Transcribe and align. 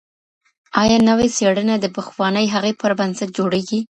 ایا 0.81 0.97
نوي 1.09 1.27
څېړنه 1.35 1.75
د 1.79 1.85
پخوانۍ 1.95 2.45
هغې 2.55 2.73
پر 2.81 2.91
بنسټ 2.99 3.29
جوړیږي؟ 3.37 3.79